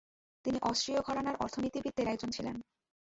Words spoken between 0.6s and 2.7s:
অস্ট্রীয় ঘরানার অর্থনীতিবিদদের একজন ছিলেন।